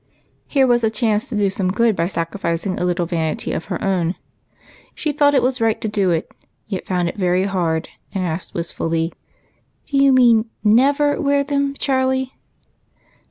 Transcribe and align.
Here 0.47 0.65
was 0.65 0.83
a 0.83 0.89
chance 0.89 1.29
to 1.29 1.35
do 1.37 1.51
some 1.51 1.69
good 1.69 1.95
by 1.95 2.07
sacrificing 2.07 2.79
a 2.79 2.83
little 2.85 3.05
vanity 3.05 3.51
of 3.51 3.65
her 3.65 3.79
own. 3.83 4.15
She 4.95 5.13
felt 5.13 5.35
it 5.35 5.43
was 5.43 5.61
right 5.61 5.79
to 5.79 5.87
do 5.87 6.09
it, 6.09 6.31
yet 6.65 6.87
found 6.87 7.07
it 7.07 7.17
very 7.17 7.43
hard, 7.43 7.87
and 8.11 8.25
asked 8.25 8.55
wistfully, 8.55 9.13
—"Do 9.85 9.97
you 9.97 10.11
mean 10.11 10.49
never 10.63 11.21
wear 11.21 11.43
them, 11.43 11.75
Charlie? 11.75 12.33